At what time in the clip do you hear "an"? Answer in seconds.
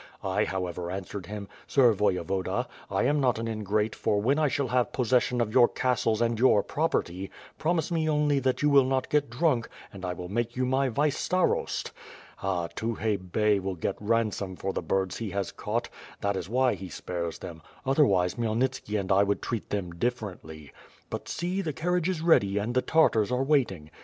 3.37-3.47